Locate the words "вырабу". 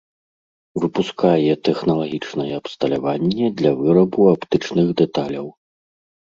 3.83-4.21